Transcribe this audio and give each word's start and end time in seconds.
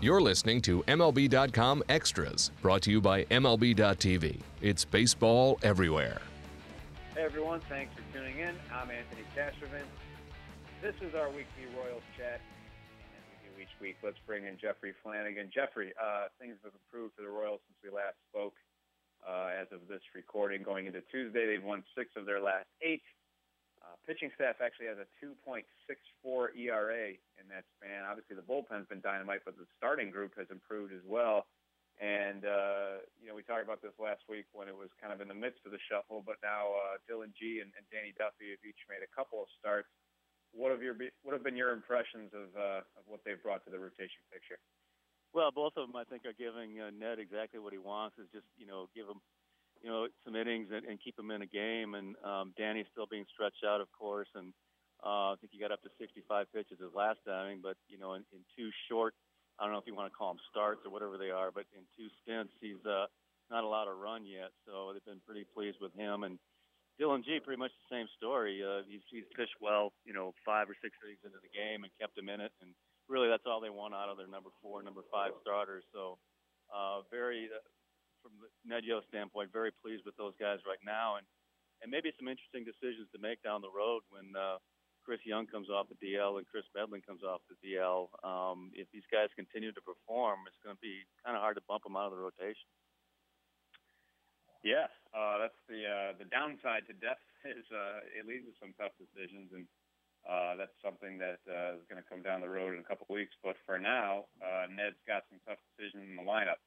You're 0.00 0.20
listening 0.20 0.62
to 0.62 0.84
MLB.com 0.84 1.82
Extras, 1.88 2.52
brought 2.62 2.82
to 2.82 2.90
you 2.92 3.00
by 3.00 3.24
MLB.tv. 3.24 4.38
It's 4.62 4.84
baseball 4.84 5.58
everywhere. 5.64 6.22
Hey 7.16 7.24
everyone, 7.24 7.58
thanks 7.68 7.92
for 7.98 8.16
tuning 8.16 8.38
in. 8.38 8.54
I'm 8.70 8.92
Anthony 8.94 9.26
Castrovince. 9.34 9.90
This 10.80 10.94
is 11.02 11.16
our 11.16 11.26
weekly 11.26 11.66
Royals 11.74 12.06
chat. 12.16 12.38
And 13.10 13.22
we 13.26 13.50
do 13.50 13.60
each 13.60 13.74
week, 13.80 13.96
let's 14.04 14.22
bring 14.24 14.46
in 14.46 14.56
Jeffrey 14.56 14.94
Flanagan. 15.02 15.50
Jeffrey, 15.52 15.92
uh, 16.00 16.30
things 16.38 16.54
have 16.62 16.74
improved 16.78 17.16
for 17.16 17.22
the 17.22 17.28
Royals 17.28 17.58
since 17.66 17.78
we 17.82 17.90
last 17.90 18.14
spoke. 18.30 18.54
Uh, 19.26 19.50
as 19.60 19.66
of 19.72 19.80
this 19.88 20.02
recording, 20.14 20.62
going 20.62 20.86
into 20.86 21.02
Tuesday, 21.10 21.44
they've 21.44 21.64
won 21.64 21.82
six 21.98 22.10
of 22.14 22.24
their 22.24 22.40
last 22.40 22.70
eight. 22.82 23.02
Uh, 23.88 23.96
pitching 24.04 24.28
staff 24.36 24.60
actually 24.60 24.84
has 24.84 25.00
a 25.00 25.08
2.64 25.16 25.64
ERA 26.60 27.16
in 27.40 27.44
that 27.48 27.64
span. 27.72 28.04
Obviously, 28.04 28.36
the 28.36 28.44
bullpen's 28.44 28.84
been 28.84 29.00
dynamite, 29.00 29.40
but 29.48 29.56
the 29.56 29.64
starting 29.80 30.12
group 30.12 30.36
has 30.36 30.44
improved 30.52 30.92
as 30.92 31.00
well. 31.08 31.48
And 31.96 32.44
uh, 32.44 33.02
you 33.16 33.26
know, 33.26 33.34
we 33.34 33.42
talked 33.42 33.64
about 33.64 33.80
this 33.80 33.96
last 33.96 34.22
week 34.28 34.44
when 34.52 34.68
it 34.68 34.76
was 34.76 34.92
kind 35.00 35.10
of 35.10 35.24
in 35.24 35.26
the 35.26 35.34
midst 35.34 35.64
of 35.64 35.72
the 35.72 35.80
shuffle, 35.88 36.20
but 36.20 36.36
now 36.44 36.76
uh, 36.76 37.00
Dillon 37.08 37.32
Gee 37.32 37.64
and, 37.64 37.72
and 37.74 37.82
Danny 37.88 38.12
Duffy 38.14 38.54
have 38.54 38.62
each 38.62 38.78
made 38.86 39.00
a 39.00 39.10
couple 39.10 39.40
of 39.40 39.48
starts. 39.56 39.88
What 40.52 40.70
have 40.70 40.84
your 40.84 40.94
what 41.24 41.32
have 41.32 41.42
been 41.42 41.58
your 41.58 41.72
impressions 41.72 42.30
of 42.36 42.52
uh, 42.54 42.84
of 42.94 43.02
what 43.08 43.24
they've 43.24 43.40
brought 43.40 43.64
to 43.66 43.72
the 43.72 43.80
rotation 43.80 44.22
picture? 44.30 44.60
Well, 45.34 45.50
both 45.50 45.74
of 45.74 45.90
them, 45.90 45.96
I 45.98 46.06
think, 46.06 46.22
are 46.22 46.36
giving 46.36 46.78
uh, 46.78 46.94
Ned 46.94 47.18
exactly 47.18 47.58
what 47.58 47.74
he 47.74 47.82
wants. 47.82 48.14
Is 48.20 48.30
just 48.30 48.46
you 48.54 48.68
know 48.68 48.86
give 48.94 49.10
him 49.10 49.18
you 49.88 49.94
know 49.94 50.04
some 50.20 50.36
innings 50.36 50.68
and, 50.68 50.84
and 50.84 51.00
keep 51.00 51.18
him 51.18 51.32
in 51.32 51.40
a 51.40 51.48
game. 51.48 51.96
And 51.96 52.12
um, 52.20 52.52
Danny's 52.60 52.84
still 52.92 53.08
being 53.08 53.24
stretched 53.32 53.64
out, 53.64 53.80
of 53.80 53.88
course, 53.96 54.28
and 54.36 54.52
uh, 55.00 55.32
I 55.32 55.34
think 55.40 55.56
he 55.56 55.58
got 55.58 55.72
up 55.72 55.80
to 55.80 55.88
65 55.96 56.28
pitches 56.52 56.76
his 56.76 56.92
last 56.92 57.24
outing. 57.24 57.64
But 57.64 57.80
you 57.88 57.96
know, 57.96 58.12
in, 58.12 58.28
in 58.36 58.44
two 58.52 58.68
short, 58.92 59.16
I 59.56 59.64
don't 59.64 59.72
know 59.72 59.80
if 59.80 59.88
you 59.88 59.96
want 59.96 60.12
to 60.12 60.16
call 60.16 60.36
them 60.36 60.44
starts 60.52 60.84
or 60.84 60.92
whatever 60.92 61.16
they 61.16 61.32
are, 61.32 61.48
but 61.48 61.64
in 61.72 61.88
two 61.96 62.12
stints, 62.20 62.52
he's 62.60 62.84
uh, 62.84 63.08
not 63.48 63.64
allowed 63.64 63.88
to 63.88 63.96
run 63.96 64.28
yet. 64.28 64.52
So 64.68 64.92
they've 64.92 65.08
been 65.08 65.24
pretty 65.24 65.48
pleased 65.56 65.80
with 65.80 65.96
him. 65.96 66.28
And 66.28 66.36
Dillon 67.00 67.24
Gee, 67.24 67.40
pretty 67.40 67.56
much 67.58 67.72
the 67.80 67.88
same 67.88 68.12
story. 68.20 68.60
Uh, 68.60 68.84
he's, 68.84 69.00
he's 69.08 69.24
pitched 69.32 69.56
well, 69.56 69.96
you 70.04 70.12
know, 70.12 70.36
five 70.44 70.68
or 70.68 70.76
six 70.84 70.92
innings 71.00 71.24
into 71.24 71.40
the 71.40 71.48
game 71.48 71.88
and 71.88 71.90
kept 71.96 72.12
him 72.12 72.28
in 72.28 72.44
it. 72.44 72.52
And 72.60 72.76
really, 73.08 73.32
that's 73.32 73.48
all 73.48 73.64
they 73.64 73.72
want 73.72 73.96
out 73.96 74.12
of 74.12 74.20
their 74.20 74.28
number 74.28 74.52
four, 74.60 74.84
number 74.84 75.00
five 75.08 75.32
starters. 75.40 75.86
So 75.96 76.20
uh, 76.68 77.08
very, 77.08 77.48
uh, 77.48 77.64
from 78.28 78.44
the 78.44 78.52
Ned 78.68 78.84
Yost 78.84 79.08
standpoint, 79.08 79.48
very 79.48 79.72
pleased 79.72 80.04
with 80.04 80.16
those 80.20 80.36
guys 80.36 80.60
right 80.68 80.80
now. 80.84 81.16
And 81.16 81.24
and 81.80 81.94
maybe 81.94 82.10
some 82.18 82.26
interesting 82.26 82.66
decisions 82.66 83.06
to 83.14 83.22
make 83.22 83.38
down 83.46 83.62
the 83.62 83.70
road 83.70 84.02
when 84.10 84.34
uh, 84.34 84.58
Chris 85.06 85.22
Young 85.22 85.46
comes 85.46 85.70
off 85.70 85.86
the 85.86 85.98
DL 86.02 86.42
and 86.42 86.46
Kris 86.46 86.66
Medlen 86.74 87.06
comes 87.06 87.22
off 87.22 87.40
the 87.46 87.56
DL. 87.62 88.10
Um, 88.26 88.74
if 88.74 88.90
these 88.90 89.06
guys 89.08 89.30
continue 89.38 89.70
to 89.70 89.80
perform, 89.80 90.42
it's 90.50 90.58
going 90.58 90.74
to 90.74 90.82
be 90.82 91.06
kind 91.22 91.38
of 91.38 91.40
hard 91.40 91.54
to 91.54 91.64
bump 91.70 91.86
them 91.86 91.94
out 91.94 92.10
of 92.10 92.18
the 92.18 92.22
rotation. 92.22 92.66
Yeah, 94.66 94.90
uh, 95.14 95.38
that's 95.38 95.60
the 95.70 95.86
uh, 95.86 96.10
the 96.18 96.26
downside 96.26 96.90
to 96.90 96.94
depth 96.98 97.22
is 97.46 97.64
uh, 97.70 98.02
it 98.10 98.26
leads 98.26 98.44
to 98.50 98.54
some 98.58 98.74
tough 98.74 98.92
decisions, 98.98 99.54
and 99.54 99.64
uh, 100.26 100.58
that's 100.58 100.74
something 100.82 101.16
that 101.22 101.38
uh, 101.46 101.78
is 101.78 101.86
going 101.86 102.02
to 102.02 102.08
come 102.10 102.20
down 102.20 102.42
the 102.42 102.50
road 102.50 102.74
in 102.74 102.82
a 102.82 102.88
couple 102.88 103.06
weeks. 103.06 103.32
But 103.40 103.54
for 103.62 103.78
now, 103.78 104.26
uh, 104.42 104.66
Ned's 104.66 104.98
got 105.06 105.24
some 105.30 105.38
tough 105.46 105.62
decisions 105.72 106.10
in 106.10 106.18
the 106.18 106.26
lineup. 106.26 106.58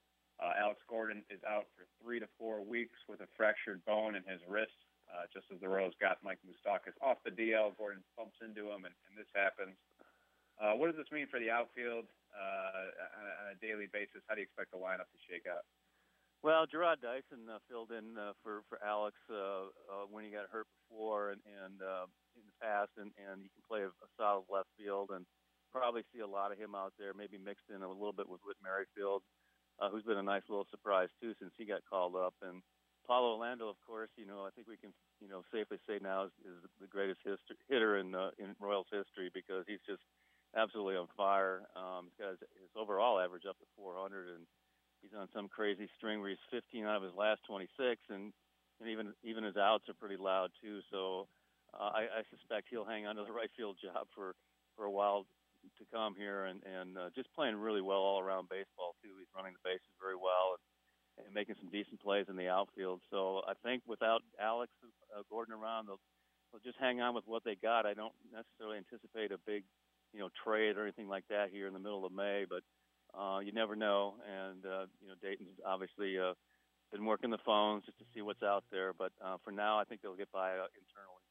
Uh, 0.41 0.57
Alex 0.57 0.81
Gordon 0.89 1.21
is 1.29 1.37
out 1.45 1.69
for 1.77 1.85
three 2.01 2.17
to 2.17 2.25
four 2.39 2.65
weeks 2.65 2.97
with 3.05 3.21
a 3.21 3.29
fractured 3.61 3.85
bone 3.85 4.15
in 4.15 4.23
his 4.25 4.41
wrist. 4.49 4.73
Uh, 5.11 5.27
just 5.33 5.45
as 5.51 5.59
the 5.59 5.67
Royals 5.67 5.93
got 5.99 6.23
Mike 6.23 6.39
Moustakas 6.47 6.95
off 7.03 7.19
the 7.27 7.35
DL, 7.35 7.75
Gordon 7.75 7.99
bumps 8.15 8.39
into 8.39 8.71
him, 8.71 8.87
and, 8.87 8.95
and 9.11 9.13
this 9.19 9.27
happens. 9.35 9.75
Uh, 10.55 10.71
what 10.79 10.87
does 10.87 10.95
this 10.95 11.11
mean 11.11 11.27
for 11.27 11.35
the 11.35 11.51
outfield 11.51 12.07
uh, 12.31 13.19
on, 13.19 13.25
a, 13.27 13.33
on 13.43 13.45
a 13.51 13.57
daily 13.59 13.91
basis? 13.91 14.23
How 14.31 14.39
do 14.39 14.41
you 14.41 14.47
expect 14.47 14.71
the 14.71 14.79
lineup 14.79 15.11
to 15.11 15.19
shake 15.27 15.51
out? 15.51 15.67
Well, 16.47 16.63
Jarrod 16.63 17.03
Dyson 17.03 17.43
uh, 17.51 17.59
filled 17.67 17.91
in 17.91 18.15
uh, 18.15 18.39
for 18.39 18.63
for 18.71 18.79
Alex 18.81 19.19
uh, 19.27 19.67
uh, 19.67 20.07
when 20.09 20.23
he 20.23 20.31
got 20.31 20.47
hurt 20.47 20.65
before 20.79 21.35
and, 21.35 21.43
and 21.43 21.83
uh, 21.83 22.07
in 22.39 22.47
the 22.47 22.57
past, 22.63 22.95
and, 22.95 23.11
and 23.19 23.43
he 23.43 23.51
can 23.51 23.61
play 23.67 23.83
a, 23.83 23.91
a 23.91 24.07
solid 24.15 24.47
left 24.47 24.71
field, 24.79 25.11
and 25.11 25.27
probably 25.75 26.07
see 26.09 26.23
a 26.23 26.27
lot 26.27 26.55
of 26.55 26.57
him 26.57 26.71
out 26.71 26.95
there, 26.95 27.11
maybe 27.11 27.35
mixed 27.35 27.67
in 27.67 27.83
a 27.83 27.91
little 27.91 28.15
bit 28.15 28.31
with 28.31 28.41
Whit 28.47 28.57
Merrifield, 28.63 29.27
uh, 29.77 29.91
who's 29.91 30.07
been 30.07 30.23
a 30.23 30.25
nice 30.25 30.47
little 30.47 30.67
surprise 30.71 31.11
too 31.19 31.35
since 31.37 31.51
he 31.59 31.67
got 31.67 31.83
called 31.83 32.15
up. 32.15 32.33
And 32.41 32.63
Paulo 33.07 33.33
Orlando, 33.35 33.69
of 33.69 33.77
course, 33.85 34.09
you 34.15 34.25
know 34.25 34.45
I 34.45 34.51
think 34.51 34.67
we 34.67 34.77
can 34.77 34.93
you 35.19 35.27
know 35.27 35.43
safely 35.51 35.77
say 35.87 35.99
now 36.01 36.25
is, 36.25 36.31
is 36.45 36.57
the 36.79 36.87
greatest 36.87 37.19
history, 37.23 37.57
hitter 37.69 37.97
in 37.97 38.15
uh, 38.15 38.31
in 38.39 38.55
Royals 38.59 38.87
history 38.91 39.29
because 39.33 39.65
he's 39.67 39.83
just 39.87 40.03
absolutely 40.55 40.95
on 40.95 41.07
fire. 41.15 41.63
Um, 41.75 42.09
he's 42.09 42.19
got 42.19 42.31
his, 42.31 42.41
his 42.59 42.73
overall 42.75 43.19
average 43.19 43.45
up 43.47 43.57
to 43.59 43.65
400 43.75 44.35
and 44.35 44.45
he's 45.01 45.17
on 45.17 45.27
some 45.33 45.49
crazy 45.49 45.89
string 45.97 46.21
where 46.21 46.29
he's 46.29 46.51
15 46.51 46.85
out 46.85 46.97
of 46.97 47.03
his 47.03 47.17
last 47.17 47.41
26, 47.47 48.01
and 48.09 48.31
and 48.79 48.89
even 48.89 49.13
even 49.23 49.43
his 49.43 49.57
outs 49.57 49.89
are 49.89 49.97
pretty 49.97 50.17
loud 50.17 50.49
too. 50.61 50.79
So 50.91 51.27
uh, 51.73 51.93
I, 51.93 52.21
I 52.21 52.21
suspect 52.29 52.67
he'll 52.69 52.85
hang 52.85 53.05
on 53.05 53.15
to 53.17 53.23
the 53.25 53.33
right 53.35 53.51
field 53.57 53.77
job 53.81 54.07
for 54.15 54.33
for 54.77 54.85
a 54.85 54.91
while 54.91 55.25
to 55.77 55.85
come 55.93 56.15
here, 56.15 56.45
and 56.45 56.61
and 56.63 56.97
uh, 56.97 57.09
just 57.15 57.33
playing 57.33 57.55
really 57.57 57.81
well 57.81 58.01
all 58.01 58.19
around 58.21 58.49
baseball 58.49 58.95
too. 59.01 59.13
He's 59.19 59.29
running 59.35 59.53
the 59.53 59.65
bases 59.65 59.93
very 60.01 60.15
well 60.17 60.57
and, 60.57 60.63
and 61.25 61.33
making 61.33 61.55
some 61.59 61.69
decent 61.69 62.01
plays 62.01 62.25
in 62.29 62.35
the 62.35 62.47
outfield. 62.47 63.01
So 63.09 63.41
I 63.47 63.53
think 63.63 63.83
without 63.87 64.21
Alex 64.39 64.71
uh, 65.15 65.21
Gordon 65.29 65.53
around, 65.53 65.87
they'll 65.87 65.99
they'll 66.51 66.63
just 66.63 66.79
hang 66.79 67.01
on 67.01 67.15
with 67.15 67.27
what 67.27 67.43
they 67.43 67.55
got. 67.55 67.85
I 67.85 67.93
don't 67.93 68.13
necessarily 68.31 68.77
anticipate 68.77 69.31
a 69.31 69.39
big 69.45 69.63
you 70.13 70.19
know 70.19 70.29
trade 70.43 70.77
or 70.77 70.83
anything 70.83 71.07
like 71.07 71.23
that 71.29 71.49
here 71.51 71.67
in 71.67 71.73
the 71.73 71.79
middle 71.79 72.05
of 72.05 72.11
May, 72.11 72.45
but 72.47 72.63
uh, 73.17 73.39
you 73.39 73.51
never 73.51 73.75
know, 73.75 74.15
and 74.23 74.65
uh, 74.65 74.85
you 75.01 75.07
know 75.07 75.15
Dayton's 75.21 75.59
obviously 75.65 76.17
uh, 76.17 76.33
been 76.91 77.05
working 77.05 77.29
the 77.29 77.43
phones 77.45 77.85
just 77.85 77.97
to 77.99 78.05
see 78.13 78.21
what's 78.21 78.43
out 78.43 78.63
there. 78.71 78.93
But 78.93 79.11
uh, 79.23 79.37
for 79.43 79.51
now, 79.51 79.79
I 79.79 79.83
think 79.83 80.01
they'll 80.01 80.15
get 80.19 80.31
by 80.31 80.55
uh, 80.59 80.71
internally. 80.75 81.23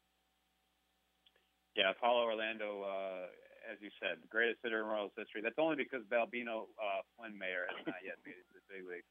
Yeah, 1.75 1.93
Paulo 1.95 2.27
Orlando, 2.27 2.83
uh, 2.83 3.31
as 3.63 3.79
you 3.79 3.89
said, 4.01 4.19
the 4.19 4.27
greatest 4.27 4.59
hitter 4.63 4.83
in 4.83 4.87
Royals 4.89 5.15
history. 5.15 5.39
That's 5.39 5.57
only 5.57 5.79
because 5.79 6.03
Balbino 6.11 6.67
uh, 6.75 7.05
Fuenmayor 7.15 7.71
has 7.71 7.79
not 7.87 8.01
yet 8.03 8.19
made 8.25 8.35
it 8.35 8.45
to 8.51 8.59
the 8.59 8.65
big 8.67 8.83
leagues. 8.83 9.10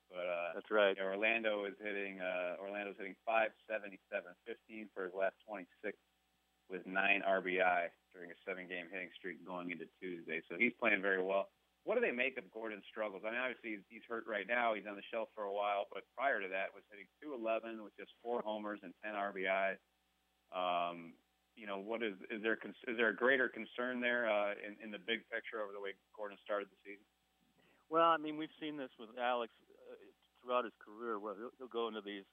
But 0.71 0.79
that's 0.79 0.79
right. 0.79 0.97
Yeah, 0.97 1.11
Orlando 1.11 1.67
is 1.67 1.75
hitting. 1.83 2.23
Uh, 2.23 2.63
Orlando's 2.63 2.95
hitting 2.97 3.19
577, 3.27 3.99
15 4.47 4.89
for 4.95 5.11
his 5.11 5.15
last 5.19 5.35
26 5.51 5.99
with 6.71 6.87
nine 6.87 7.27
RBI 7.27 7.91
during 8.15 8.31
a 8.31 8.39
seven-game 8.47 8.87
hitting 8.95 9.11
streak 9.19 9.43
going 9.43 9.75
into 9.75 9.91
Tuesday. 9.99 10.39
So 10.47 10.55
he's 10.55 10.73
playing 10.79 11.03
very 11.03 11.23
well 11.23 11.51
what 11.85 11.97
do 11.97 12.03
they 12.05 12.13
make 12.13 12.37
of 12.37 12.45
Gordon's 12.53 12.85
struggles? 12.91 13.23
I 13.25 13.33
mean, 13.33 13.41
obviously 13.41 13.81
he's, 13.89 14.05
hurt 14.09 14.25
right 14.29 14.45
now. 14.47 14.75
He's 14.75 14.85
on 14.85 14.97
the 14.97 15.07
shelf 15.09 15.29
for 15.35 15.45
a 15.45 15.53
while, 15.53 15.89
but 15.93 16.05
prior 16.17 16.41
to 16.41 16.49
that 16.49 16.75
was 16.75 16.85
hitting 16.93 17.09
211 17.23 17.81
with 17.81 17.97
just 17.97 18.13
four 18.21 18.43
homers 18.45 18.81
and 18.83 18.93
10 19.01 19.17
RBIs. 19.17 19.81
Um, 20.53 21.15
you 21.57 21.67
know, 21.67 21.79
what 21.79 22.03
is 22.03 22.15
is 22.31 22.41
there 22.43 22.57
is 22.89 22.97
there 22.97 23.13
a 23.13 23.15
greater 23.15 23.47
concern 23.49 24.01
there 24.01 24.31
uh, 24.31 24.57
in 24.65 24.81
in 24.81 24.91
the 24.91 25.03
big 25.03 25.23
picture 25.29 25.61
over 25.61 25.75
the 25.75 25.83
way 25.83 25.93
Gordon 26.17 26.39
started 26.43 26.73
the 26.73 26.79
season? 26.83 27.05
Well, 27.91 28.09
I 28.09 28.17
mean, 28.17 28.39
we've 28.39 28.55
seen 28.59 28.79
this 28.79 28.91
with 28.99 29.11
Alex 29.19 29.53
throughout 30.43 30.65
his 30.65 30.77
career, 30.81 31.19
where 31.19 31.35
he'll, 31.35 31.55
he'll 31.59 31.73
go 31.73 31.89
into 31.89 32.01
these 32.01 32.25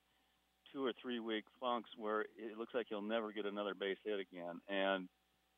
two 0.71 0.83
or 0.85 0.93
three 1.01 1.19
week 1.19 1.45
funks 1.59 1.89
where 1.97 2.21
it 2.21 2.57
looks 2.57 2.73
like 2.73 2.87
he'll 2.89 3.01
never 3.01 3.31
get 3.31 3.45
another 3.45 3.73
base 3.73 3.97
hit 4.03 4.19
again, 4.19 4.59
and 4.67 5.07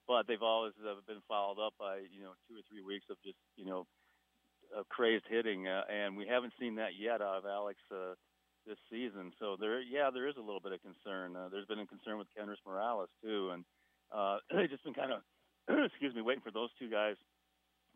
but 0.08 0.26
they've 0.28 0.42
always 0.42 0.74
been 1.06 1.22
followed 1.28 1.62
up 1.62 1.74
by 1.80 2.02
you 2.10 2.22
know 2.22 2.34
two 2.48 2.58
or 2.58 2.66
three 2.70 2.82
weeks 2.82 3.06
of 3.10 3.18
just 3.24 3.38
you 3.56 3.66
know 3.66 3.86
of 4.76 4.88
crazed 4.90 5.26
hitting, 5.30 5.68
uh, 5.68 5.82
and 5.90 6.16
we 6.16 6.28
haven't 6.28 6.54
seen 6.60 6.76
that 6.76 6.94
yet 7.00 7.22
out 7.22 7.38
of 7.38 7.46
Alex 7.46 7.80
uh, 7.92 8.14
this 8.68 8.78
season. 8.92 9.32
So 9.40 9.58
there, 9.60 9.82
yeah, 9.82 10.10
there 10.14 10.28
is 10.28 10.38
a 10.38 10.46
little 10.46 10.60
bit 10.62 10.74
of 10.74 10.82
concern. 10.82 11.36
Uh, 11.36 11.50
there's 11.50 11.66
been 11.66 11.80
a 11.80 11.86
concern 11.86 12.18
with 12.18 12.28
Kendrys 12.38 12.62
Morales 12.66 13.10
too, 13.24 13.52
and 13.54 13.66
uh, 14.12 14.38
they've 14.56 14.70
just 14.70 14.84
been 14.84 14.94
kind 14.94 15.14
of 15.14 15.22
excuse 15.86 16.14
me 16.14 16.22
waiting 16.22 16.44
for 16.44 16.52
those 16.52 16.70
two 16.78 16.90
guys 16.90 17.16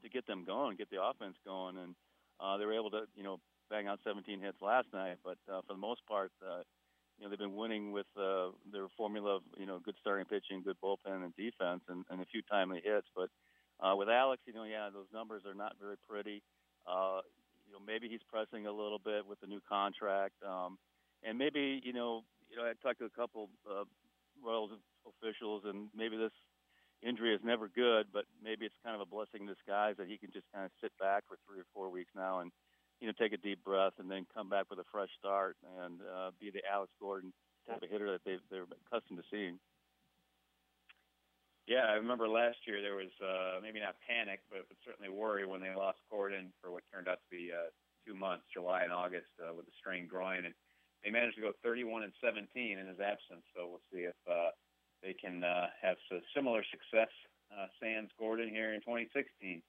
to 0.01 0.09
get 0.09 0.27
them 0.27 0.43
going, 0.45 0.77
get 0.77 0.89
the 0.89 1.01
offense 1.01 1.35
going, 1.45 1.77
and 1.77 1.95
uh, 2.39 2.57
they 2.57 2.65
were 2.65 2.73
able 2.73 2.91
to 2.91 3.05
you 3.15 3.23
know 3.23 3.39
bang 3.73 3.87
out 3.87 3.97
17 4.05 4.39
hits 4.39 4.61
last 4.61 4.85
night. 4.93 5.17
But 5.25 5.41
uh, 5.49 5.65
for 5.65 5.73
the 5.73 5.81
most 5.81 6.05
part, 6.05 6.31
uh, 6.45 6.61
you 7.17 7.25
know 7.25 7.29
they've 7.29 7.41
been 7.41 7.55
winning 7.55 7.91
with 7.91 8.05
uh, 8.13 8.53
their 8.71 8.85
formula 8.95 9.37
of 9.37 9.41
you 9.57 9.65
know 9.65 9.79
good 9.79 9.95
starting 9.99 10.25
pitching, 10.25 10.61
good 10.61 10.77
bullpen 10.77 11.25
and 11.25 11.35
defense, 11.35 11.81
and, 11.89 12.05
and 12.11 12.21
a 12.21 12.25
few 12.25 12.43
timely 12.45 12.81
hits. 12.85 13.07
But 13.15 13.29
uh, 13.81 13.95
with 13.95 14.09
Alex, 14.09 14.43
you 14.45 14.53
know, 14.53 14.63
yeah, 14.63 14.89
those 14.93 15.09
numbers 15.11 15.41
are 15.47 15.55
not 15.55 15.73
very 15.81 15.95
pretty. 16.07 16.43
Uh, 16.85 17.25
you 17.65 17.73
know, 17.73 17.81
maybe 17.81 18.07
he's 18.07 18.21
pressing 18.29 18.67
a 18.67 18.71
little 18.71 18.99
bit 18.99 19.25
with 19.25 19.39
the 19.41 19.47
new 19.47 19.61
contract, 19.67 20.35
um, 20.45 20.77
and 21.23 21.37
maybe 21.37 21.81
you 21.83 21.93
know, 21.93 22.21
you 22.51 22.57
know, 22.57 22.63
I 22.63 22.73
talked 22.83 22.99
to 22.99 23.05
a 23.05 23.17
couple 23.17 23.49
uh, 23.65 23.85
Royals 24.45 24.69
officials, 25.09 25.63
and 25.65 25.89
maybe 25.95 26.15
this 26.15 26.35
injury 27.01 27.33
is 27.33 27.41
never 27.43 27.67
good, 27.67 28.07
but 28.13 28.25
maybe 28.41 28.65
it's 28.65 28.75
kind 28.83 28.95
of 28.95 29.01
a 29.01 29.09
blessing 29.09 29.41
in 29.41 29.47
disguise 29.47 29.95
that 29.97 30.07
he 30.07 30.17
can 30.17 30.31
just 30.31 30.45
kind 30.53 30.65
of 30.65 30.71
sit 30.79 30.91
back 30.99 31.23
for 31.27 31.37
three 31.47 31.59
or 31.59 31.67
four 31.73 31.89
weeks 31.89 32.11
now 32.15 32.39
and 32.39 32.51
you 33.03 33.11
know, 33.11 33.19
take 33.19 33.35
a 33.35 33.43
deep 33.43 33.59
breath 33.67 33.99
and 33.99 34.07
then 34.07 34.23
come 34.31 34.47
back 34.47 34.71
with 34.71 34.79
a 34.79 34.87
fresh 34.87 35.11
start 35.19 35.59
and 35.83 35.99
uh, 36.07 36.31
be 36.39 36.47
the 36.47 36.63
Alex 36.63 36.87
Gordon 37.03 37.35
type 37.67 37.83
of 37.83 37.91
hitter 37.91 38.07
that 38.15 38.23
they 38.23 38.39
they're 38.47 38.63
accustomed 38.87 39.19
to 39.19 39.27
seeing. 39.27 39.59
Yeah, 41.67 41.91
I 41.91 41.99
remember 41.99 42.31
last 42.31 42.63
year 42.63 42.79
there 42.79 42.95
was 42.95 43.11
uh, 43.19 43.59
maybe 43.59 43.83
not 43.83 43.99
panic, 44.07 44.39
but, 44.47 44.63
but 44.71 44.79
certainly 44.87 45.11
worry 45.11 45.43
when 45.43 45.59
they 45.59 45.75
lost 45.75 45.99
Gordon 46.07 46.55
for 46.63 46.71
what 46.71 46.87
turned 46.95 47.11
out 47.11 47.19
to 47.19 47.29
be 47.29 47.51
uh, 47.51 47.75
two 48.07 48.15
months, 48.15 48.47
July 48.55 48.87
and 48.87 48.95
August, 48.95 49.31
uh, 49.35 49.51
with 49.51 49.67
a 49.67 49.75
strained 49.75 50.07
groin, 50.07 50.47
and 50.47 50.55
they 51.03 51.11
managed 51.11 51.35
to 51.35 51.43
go 51.43 51.51
31 51.59 52.07
and 52.07 52.15
17 52.23 52.47
in 52.55 52.87
his 52.87 53.03
absence. 53.03 53.43
So 53.51 53.67
we'll 53.67 53.87
see 53.91 54.07
if 54.07 54.15
uh, 54.31 54.55
they 55.03 55.11
can 55.11 55.43
uh, 55.43 55.67
have 55.83 55.99
a 56.11 56.23
similar 56.31 56.63
success, 56.71 57.11
uh, 57.51 57.67
sans 57.83 58.07
Gordon 58.15 58.47
here 58.47 58.71
in 58.71 58.79
2016. 58.79 59.59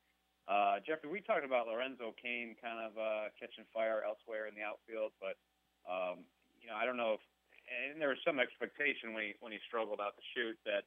Uh, 0.45 0.77
Jeffrey, 0.85 1.09
we 1.09 1.25
talked 1.25 1.45
about 1.45 1.67
Lorenzo 1.67 2.13
Cain 2.21 2.55
kind 2.61 2.77
of 2.79 2.93
uh, 3.01 3.33
catching 3.41 3.65
fire 3.73 4.05
elsewhere 4.05 4.45
in 4.47 4.53
the 4.53 4.61
outfield, 4.61 5.17
but 5.17 5.41
um, 5.89 6.25
you 6.61 6.69
know 6.69 6.77
I 6.77 6.85
don't 6.85 7.01
know 7.01 7.17
if, 7.17 7.25
and 7.65 7.97
there 7.97 8.13
was 8.13 8.21
some 8.25 8.37
expectation 8.37 9.17
when 9.17 9.25
he 9.25 9.33
when 9.41 9.53
he 9.57 9.61
struggled 9.65 10.05
out 10.05 10.17
the 10.21 10.27
chute 10.37 10.61
that 10.69 10.85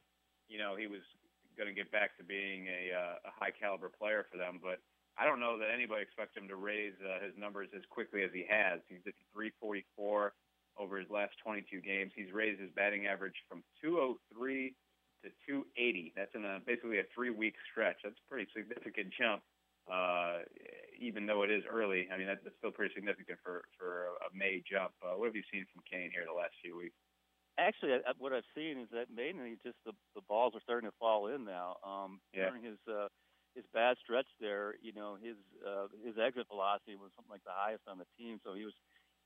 you 0.48 0.58
know, 0.58 0.74
he 0.74 0.88
was 0.88 1.04
going 1.56 1.68
to 1.68 1.76
get 1.76 1.92
back 1.92 2.16
to 2.16 2.24
being 2.24 2.66
a, 2.66 2.96
uh, 2.96 3.28
a 3.28 3.32
high 3.36 3.52
caliber 3.52 3.92
player 3.92 4.26
for 4.32 4.40
them. 4.40 4.58
But 4.60 4.80
I 5.20 5.28
don't 5.28 5.40
know 5.40 5.58
that 5.60 5.68
anybody 5.68 6.02
expects 6.02 6.36
him 6.36 6.48
to 6.48 6.56
raise 6.56 6.96
uh, 7.04 7.22
his 7.22 7.36
numbers 7.36 7.68
as 7.76 7.84
quickly 7.92 8.24
as 8.24 8.32
he 8.32 8.44
has. 8.48 8.80
He's 8.88 9.04
at 9.06 9.14
344 9.36 10.32
over 10.80 10.98
his 10.98 11.10
last 11.10 11.36
22 11.44 11.80
games. 11.80 12.12
He's 12.16 12.32
raised 12.32 12.60
his 12.60 12.72
batting 12.74 13.06
average 13.06 13.36
from 13.48 13.62
203 13.84 14.74
to 15.24 15.30
280. 15.46 16.12
That's 16.16 16.34
in 16.34 16.44
a, 16.44 16.60
basically 16.64 16.98
a 16.98 17.08
three 17.14 17.30
week 17.30 17.54
stretch. 17.70 18.02
That's 18.04 18.18
a 18.18 18.28
pretty 18.28 18.50
significant 18.54 19.12
jump. 19.14 19.42
Uh, 19.88 20.44
even 21.00 21.24
though 21.24 21.42
it 21.42 21.50
is 21.50 21.64
early, 21.64 22.08
I 22.12 22.18
mean 22.18 22.26
that's 22.26 22.44
still 22.58 22.70
pretty 22.70 22.92
significant 22.94 23.38
for 23.42 23.64
for 23.78 24.12
a 24.20 24.28
May 24.36 24.62
jump. 24.62 24.92
Uh, 25.00 25.16
what 25.16 25.26
have 25.26 25.36
you 25.36 25.46
seen 25.50 25.64
from 25.72 25.80
Cain 25.88 26.12
here 26.12 26.28
the 26.28 26.36
last 26.36 26.52
few 26.60 26.76
weeks? 26.76 26.98
actually, 27.58 27.98
I, 27.98 28.14
what 28.18 28.32
I've 28.32 28.46
seen 28.54 28.78
is 28.78 28.88
that 28.94 29.10
mainly 29.10 29.58
just 29.62 29.76
the 29.84 29.92
the 30.14 30.22
balls 30.30 30.54
are 30.54 30.62
starting 30.62 30.88
to 30.88 30.96
fall 30.96 31.26
in 31.26 31.44
now. 31.44 31.76
Um, 31.82 32.22
yeah. 32.32 32.48
During 32.48 32.62
his 32.62 32.78
uh, 32.86 33.10
his 33.54 33.66
bad 33.74 33.98
stretch 33.98 34.30
there, 34.40 34.78
you 34.80 34.94
know, 34.94 35.18
his 35.18 35.36
uh, 35.66 35.90
his 36.06 36.14
exit 36.16 36.46
velocity 36.46 36.94
was 36.94 37.10
something 37.18 37.34
like 37.34 37.44
the 37.44 37.54
highest 37.54 37.82
on 37.90 37.98
the 37.98 38.08
team, 38.16 38.38
so 38.46 38.54
he 38.54 38.64
was 38.64 38.74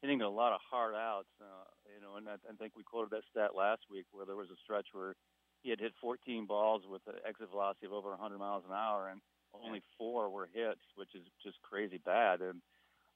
hitting 0.00 0.24
a 0.24 0.28
lot 0.28 0.56
of 0.56 0.60
hard 0.64 0.96
outs. 0.96 1.30
Uh, 1.38 1.68
you 1.92 2.00
know, 2.00 2.16
and 2.16 2.26
I, 2.26 2.40
I 2.48 2.56
think 2.56 2.72
we 2.74 2.82
quoted 2.82 3.12
that 3.12 3.28
stat 3.30 3.52
last 3.54 3.84
week 3.92 4.08
where 4.10 4.24
there 4.24 4.40
was 4.40 4.48
a 4.48 4.58
stretch 4.64 4.88
where 4.92 5.14
he 5.62 5.70
had 5.70 5.80
hit 5.80 5.92
14 6.00 6.46
balls 6.46 6.82
with 6.88 7.02
an 7.06 7.14
exit 7.26 7.50
velocity 7.50 7.86
of 7.86 7.92
over 7.92 8.10
100 8.10 8.38
miles 8.38 8.64
an 8.68 8.74
hour, 8.74 9.08
and 9.08 9.20
only 9.54 9.82
four 9.98 10.30
were 10.30 10.48
hits, 10.52 10.80
which 10.96 11.14
is 11.14 11.22
just 11.42 11.60
crazy 11.62 12.00
bad. 12.04 12.40
And 12.40 12.60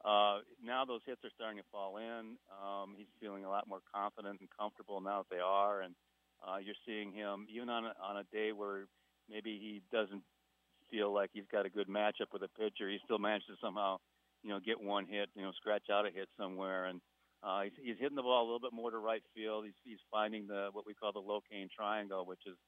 uh, 0.05 0.39
now 0.63 0.85
those 0.85 1.01
hits 1.07 1.25
are 1.25 1.31
starting 1.35 1.59
to 1.59 1.65
fall 1.73 1.97
in. 1.97 2.37
Um, 2.53 2.95
he's 2.97 3.11
feeling 3.21 3.45
a 3.45 3.49
lot 3.49 3.69
more 3.69 3.81
confident 3.93 4.41
and 4.41 4.49
comfortable 4.59 5.01
now 5.01 5.25
that 5.25 5.35
they 5.35 5.43
are, 5.43 5.81
and 5.81 5.95
uh, 6.47 6.59
you're 6.59 6.79
seeing 6.87 7.13
him 7.13 7.47
even 7.49 7.69
on 7.69 7.85
a, 7.85 7.93
on 8.03 8.19
a 8.19 8.25
day 8.33 8.53
where 8.53 8.87
maybe 9.29 9.59
he 9.59 9.83
doesn't 9.91 10.23
feel 10.91 11.13
like 11.13 11.31
he's 11.33 11.49
got 11.51 11.67
a 11.67 11.71
good 11.71 11.89
matchup 11.89 12.33
with 12.33 12.43
a 12.43 12.49
pitcher. 12.49 12.89
He 12.89 12.99
still 13.05 13.19
manages 13.19 13.49
to 13.49 13.55
somehow, 13.61 13.97
you 14.43 14.51
know, 14.51 14.61
get 14.61 14.81
one 14.81 15.07
hit, 15.07 15.31
you 15.35 15.43
know, 15.43 15.53
scratch 15.57 15.91
out 15.91 16.07
a 16.07 16.11
hit 16.11 16.29
somewhere, 16.39 16.87
and 16.87 17.01
uh, 17.47 17.63
he's, 17.63 17.79
he's 17.79 17.99
hitting 18.01 18.17
the 18.17 18.27
ball 18.27 18.43
a 18.43 18.47
little 18.47 18.59
bit 18.59 18.73
more 18.75 18.91
to 18.91 18.99
right 18.99 19.23
field. 19.35 19.65
He's 19.65 19.79
he's 19.85 20.03
finding 20.11 20.49
the 20.49 20.69
what 20.73 20.85
we 20.85 20.95
call 20.95 21.13
the 21.13 21.23
Lo 21.23 21.39
Cain 21.49 21.69
triangle, 21.71 22.27
which 22.27 22.43
is, 22.45 22.59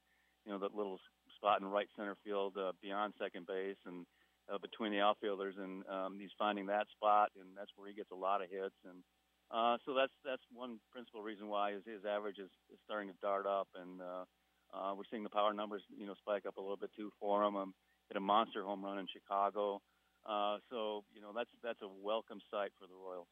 you 0.45 0.53
know, 0.53 0.59
that 0.59 0.73
little 0.73 0.99
spot 1.35 1.59
in 1.59 1.67
right 1.67 1.87
center 1.97 2.15
field 2.23 2.55
uh, 2.55 2.71
beyond 2.81 3.13
second 3.19 3.45
base 3.45 3.75
and 3.85 4.05
uh, 4.47 4.57
between 4.57 4.91
the 4.91 4.99
outfielders, 4.99 5.55
and 5.59 5.83
um, 5.91 6.17
he's 6.17 6.31
finding 6.39 6.65
that 6.67 6.87
spot, 6.95 7.29
and 7.35 7.49
that's 7.57 7.71
where 7.75 7.89
he 7.89 7.93
gets 7.93 8.11
a 8.11 8.15
lot 8.15 8.41
of 8.41 8.49
hits. 8.49 8.75
And 8.87 9.03
uh, 9.51 9.77
so 9.85 9.93
that's 9.93 10.15
that's 10.23 10.43
one 10.53 10.79
principal 10.91 11.21
reason 11.21 11.49
why 11.49 11.73
his, 11.73 11.83
his 11.83 12.05
average 12.07 12.39
is, 12.39 12.49
is 12.71 12.79
starting 12.85 13.09
to 13.09 13.15
dart 13.21 13.45
up, 13.45 13.67
and 13.75 13.99
uh, 13.99 14.23
uh, 14.71 14.95
we're 14.95 15.07
seeing 15.11 15.23
the 15.23 15.29
power 15.29 15.53
numbers, 15.53 15.83
you 15.91 16.07
know, 16.07 16.15
spike 16.15 16.45
up 16.47 16.55
a 16.55 16.61
little 16.61 16.79
bit 16.79 16.91
too 16.95 17.11
for 17.19 17.43
him. 17.43 17.55
Um, 17.55 17.73
hit 18.07 18.15
a 18.15 18.23
monster 18.23 18.63
home 18.63 18.83
run 18.83 18.97
in 18.97 19.07
Chicago, 19.11 19.81
uh, 20.25 20.57
so 20.69 21.03
you 21.13 21.19
know 21.19 21.35
that's 21.35 21.51
that's 21.61 21.81
a 21.83 21.89
welcome 22.01 22.39
sight 22.49 22.71
for 22.79 22.87
the 22.87 22.95
Royals. 22.95 23.27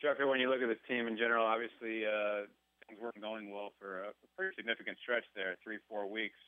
Jeffrey, 0.00 0.24
when 0.24 0.40
you 0.40 0.48
look 0.48 0.64
at 0.64 0.68
this 0.68 0.80
team 0.88 1.06
in 1.06 1.20
general, 1.20 1.44
obviously 1.44 2.08
uh, 2.08 2.48
things 2.88 2.96
weren't 2.96 3.20
going 3.20 3.52
well 3.52 3.76
for 3.76 4.08
a 4.08 4.12
pretty 4.32 4.56
significant 4.56 4.96
stretch 5.04 5.28
there, 5.36 5.60
three 5.60 5.76
four 5.88 6.08
weeks 6.08 6.40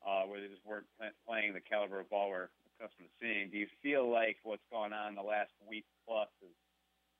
uh, 0.00 0.24
where 0.24 0.40
they 0.40 0.48
just 0.48 0.64
weren't 0.64 0.88
playing 1.28 1.52
the 1.52 1.60
caliber 1.60 2.00
of 2.00 2.08
ball 2.08 2.32
we're 2.32 2.48
accustomed 2.76 3.08
to 3.08 3.14
seeing. 3.20 3.52
Do 3.52 3.60
you 3.60 3.68
feel 3.84 4.08
like 4.08 4.40
what's 4.42 4.64
gone 4.72 4.96
on 4.96 5.14
the 5.14 5.24
last 5.24 5.52
week 5.68 5.84
plus 6.08 6.32
is, 6.40 6.56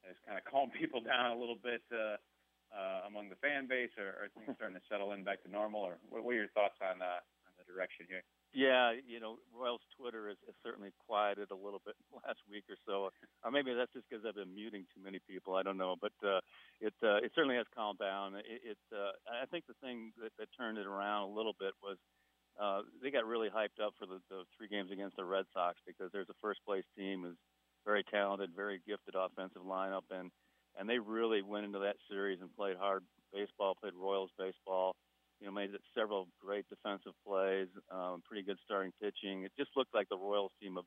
is 0.09 0.17
kind 0.25 0.41
of 0.41 0.45
calmed 0.49 0.73
people 0.81 1.05
down 1.05 1.37
a 1.37 1.39
little 1.39 1.61
bit 1.61 1.85
uh, 1.93 2.17
uh, 2.73 3.05
among 3.05 3.29
the 3.29 3.39
fan 3.45 3.69
base, 3.69 3.93
or 4.01 4.25
are 4.25 4.29
things 4.33 4.57
starting 4.57 4.81
to 4.81 4.85
settle 4.89 5.13
in 5.13 5.21
back 5.21 5.45
to 5.45 5.51
normal? 5.53 5.85
Or 5.85 6.01
what, 6.09 6.25
what 6.25 6.33
are 6.33 6.49
your 6.49 6.53
thoughts 6.57 6.81
on, 6.81 7.05
uh, 7.05 7.21
on 7.45 7.53
the 7.61 7.65
direction 7.69 8.09
here? 8.09 8.25
Yeah, 8.55 8.95
you 8.95 9.19
know, 9.19 9.43
Royals 9.51 9.83
Twitter 9.99 10.31
has, 10.31 10.39
certainly 10.63 10.95
quieted 11.11 11.51
a 11.51 11.59
little 11.59 11.83
bit 11.85 11.99
last 12.25 12.39
week 12.49 12.63
or 12.71 12.79
so, 12.87 13.11
or 13.43 13.51
maybe 13.51 13.75
that's 13.75 13.93
just 13.93 14.07
because 14.09 14.23
I've 14.23 14.39
been 14.39 14.55
muting 14.55 14.87
too 14.95 15.03
many 15.03 15.19
people. 15.27 15.59
I 15.59 15.67
don't 15.67 15.77
know, 15.77 15.97
but 16.01 16.15
uh, 16.23 16.39
it 16.81 16.95
uh, 17.03 17.19
it 17.19 17.35
certainly 17.35 17.59
has 17.59 17.67
calmed 17.75 17.99
down. 17.99 18.39
It, 18.39 18.79
it 18.79 18.79
uh, 18.95 19.11
I 19.27 19.47
think 19.51 19.67
the 19.67 19.75
thing 19.83 20.15
that, 20.23 20.31
that 20.39 20.49
turned 20.57 20.79
it 20.79 20.87
around 20.87 21.27
a 21.29 21.35
little 21.35 21.59
bit 21.59 21.75
was 21.83 21.99
uh, 22.55 22.87
they 23.03 23.11
got 23.11 23.27
really 23.27 23.51
hyped 23.51 23.83
up 23.83 23.93
for 23.99 24.07
the, 24.07 24.23
the 24.31 24.47
three 24.57 24.69
games 24.71 24.95
against 24.95 25.17
the 25.17 25.27
Red 25.27 25.51
Sox 25.53 25.75
because 25.85 26.15
there's 26.15 26.31
a 26.31 26.39
first 26.41 26.61
place 26.65 26.87
team 26.97 27.27
is 27.27 27.35
very 27.85 28.05
talented, 28.07 28.51
very 28.55 28.81
gifted 28.87 29.19
offensive 29.19 29.63
lineup, 29.67 30.07
and 30.15 30.31
and 30.79 30.89
they 30.89 30.99
really 30.99 31.43
went 31.43 31.67
into 31.67 31.81
that 31.81 31.97
series 32.09 32.39
and 32.41 32.55
played 32.55 32.77
hard 32.79 33.03
baseball, 33.33 33.75
played 33.75 33.99
Royals 33.99 34.31
baseball. 34.39 34.95
You 35.45 35.51
know, 35.51 35.57
made 35.61 35.77
several 35.95 36.27
great 36.41 36.65
defensive 36.71 37.13
plays, 37.21 37.69
um, 37.93 38.23
pretty 38.25 38.43
good 38.43 38.57
starting 38.65 38.93
pitching. 38.97 39.45
It 39.45 39.53
just 39.59 39.69
looked 39.77 39.93
like 39.93 40.09
the 40.09 40.17
Royals 40.17 40.53
team 40.57 40.79
of, 40.79 40.87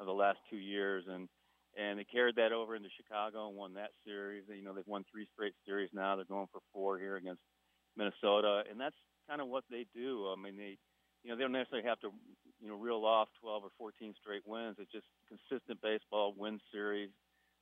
of 0.00 0.06
the 0.06 0.16
last 0.16 0.38
two 0.48 0.56
years, 0.56 1.04
and 1.06 1.28
and 1.76 1.98
they 1.98 2.04
carried 2.04 2.36
that 2.36 2.50
over 2.50 2.74
into 2.74 2.88
Chicago 2.96 3.48
and 3.48 3.56
won 3.56 3.74
that 3.74 3.90
series. 4.06 4.44
You 4.48 4.64
know, 4.64 4.72
they've 4.72 4.86
won 4.86 5.04
three 5.12 5.28
straight 5.34 5.52
series 5.66 5.90
now. 5.92 6.16
They're 6.16 6.24
going 6.24 6.48
for 6.50 6.62
four 6.72 6.98
here 6.98 7.16
against 7.16 7.42
Minnesota, 7.98 8.62
and 8.70 8.80
that's 8.80 8.96
kind 9.28 9.42
of 9.42 9.48
what 9.48 9.64
they 9.70 9.84
do. 9.94 10.32
I 10.32 10.40
mean, 10.40 10.56
they 10.56 10.78
you 11.22 11.28
know, 11.30 11.36
they 11.36 11.42
don't 11.42 11.52
necessarily 11.52 11.86
have 11.86 12.00
to, 12.00 12.08
you 12.60 12.68
know, 12.68 12.76
reel 12.76 13.04
off 13.04 13.28
12 13.42 13.64
or 13.64 13.70
14 13.76 14.14
straight 14.18 14.46
wins. 14.46 14.76
It's 14.78 14.90
just 14.90 15.04
consistent 15.28 15.82
baseball, 15.82 16.32
win 16.34 16.58
series, 16.72 17.10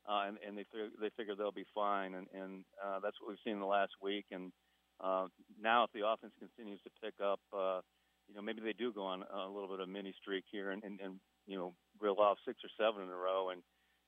uh, 0.09 0.31
and, 0.31 0.39
and 0.47 0.57
they 0.57 0.65
they 1.01 1.11
figure 1.17 1.35
they'll 1.35 1.51
be 1.51 1.67
fine. 1.75 2.15
And, 2.15 2.27
and 2.33 2.65
uh, 2.79 3.01
that's 3.03 3.17
what 3.21 3.31
we've 3.31 3.43
seen 3.43 3.55
in 3.55 3.61
the 3.61 3.67
last 3.67 3.93
week. 4.01 4.27
And 4.31 4.53
uh, 5.01 5.27
now, 5.61 5.85
if 5.85 5.93
the 5.93 6.07
offense 6.07 6.33
continues 6.39 6.81
to 6.83 6.91
pick 7.03 7.15
up, 7.23 7.41
uh, 7.53 7.81
you 8.29 8.35
know, 8.35 8.43
maybe 8.43 8.61
they 8.61 8.73
do 8.73 8.93
go 8.93 9.05
on 9.05 9.23
a 9.23 9.49
little 9.49 9.69
bit 9.69 9.81
of 9.81 9.89
mini 9.89 10.15
streak 10.21 10.45
here 10.51 10.71
and, 10.71 10.83
and, 10.83 11.01
and 11.01 11.21
you 11.47 11.57
know, 11.57 11.75
reel 12.01 12.17
off 12.19 12.39
six 12.47 12.59
or 12.65 12.71
seven 12.79 13.05
in 13.05 13.11
a 13.11 13.17
row 13.17 13.51
and, 13.51 13.63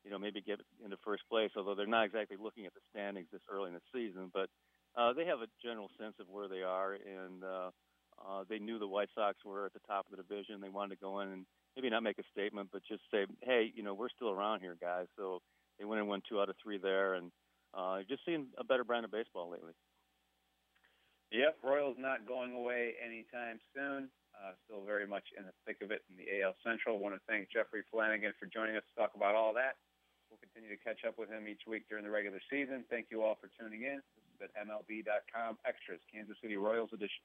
you 0.04 0.10
know, 0.10 0.18
maybe 0.18 0.40
get 0.40 0.60
into 0.84 0.96
first 1.04 1.22
place, 1.30 1.50
although 1.56 1.74
they're 1.74 1.86
not 1.86 2.04
exactly 2.04 2.36
looking 2.40 2.66
at 2.66 2.74
the 2.74 2.80
standings 2.90 3.28
this 3.32 3.42
early 3.50 3.68
in 3.68 3.74
the 3.74 3.80
season. 3.92 4.30
But 4.32 4.48
uh, 4.96 5.12
they 5.12 5.26
have 5.26 5.40
a 5.40 5.50
general 5.62 5.88
sense 6.00 6.14
of 6.18 6.26
where 6.28 6.48
they 6.48 6.62
are, 6.62 6.94
and 6.94 7.44
uh, 7.44 7.70
uh, 8.18 8.44
they 8.48 8.58
knew 8.58 8.78
the 8.78 8.88
White 8.88 9.10
Sox 9.14 9.36
were 9.44 9.66
at 9.66 9.72
the 9.72 9.86
top 9.86 10.06
of 10.10 10.16
the 10.16 10.22
division. 10.22 10.60
They 10.60 10.68
wanted 10.68 10.96
to 10.96 11.00
go 11.00 11.20
in 11.20 11.28
and 11.28 11.46
maybe 11.76 11.90
not 11.90 12.02
make 12.02 12.18
a 12.18 12.24
statement, 12.32 12.70
but 12.72 12.82
just 12.88 13.02
say, 13.10 13.26
hey, 13.42 13.70
you 13.74 13.82
know, 13.82 13.94
we're 13.94 14.08
still 14.08 14.30
around 14.30 14.60
here, 14.60 14.76
guys. 14.80 15.06
So 15.16 15.40
they 15.78 15.84
went 15.84 16.00
and 16.00 16.08
won 16.08 16.22
two 16.28 16.40
out 16.40 16.48
of 16.48 16.56
three 16.62 16.78
there, 16.78 17.14
and 17.14 17.30
uh, 17.74 17.98
just 18.08 18.22
seeing 18.26 18.46
a 18.58 18.64
better 18.64 18.82
brand 18.82 19.04
of 19.04 19.12
baseball 19.12 19.50
lately. 19.50 19.72
Yep, 21.30 21.60
Royals 21.60 21.96
not 22.00 22.24
going 22.24 22.56
away 22.56 22.96
anytime 23.04 23.60
soon. 23.76 24.08
Uh, 24.32 24.54
still 24.64 24.86
very 24.86 25.04
much 25.04 25.24
in 25.36 25.44
the 25.44 25.52
thick 25.66 25.82
of 25.82 25.90
it 25.90 26.06
in 26.08 26.16
the 26.16 26.40
AL 26.40 26.54
Central. 26.64 26.96
Want 27.02 27.14
to 27.18 27.20
thank 27.28 27.50
Jeffrey 27.50 27.82
Flanagan 27.90 28.32
for 28.38 28.46
joining 28.46 28.76
us 28.78 28.86
to 28.86 28.94
talk 28.94 29.12
about 29.18 29.34
all 29.34 29.52
that. 29.52 29.76
We'll 30.30 30.38
continue 30.40 30.70
to 30.70 30.80
catch 30.80 31.02
up 31.04 31.18
with 31.18 31.28
him 31.28 31.48
each 31.48 31.66
week 31.66 31.88
during 31.88 32.04
the 32.04 32.12
regular 32.12 32.40
season. 32.48 32.84
Thank 32.88 33.10
you 33.10 33.24
all 33.24 33.36
for 33.40 33.50
tuning 33.58 33.82
in. 33.82 34.00
This 34.38 34.52
MLB.com 34.54 35.58
Extras, 35.66 36.00
Kansas 36.06 36.36
City 36.40 36.56
Royals 36.56 36.92
edition. 36.94 37.24